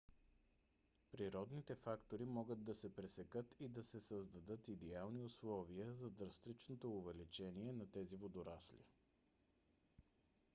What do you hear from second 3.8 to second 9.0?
се създадат идеални условия за драстичното увеличение на тези водорасли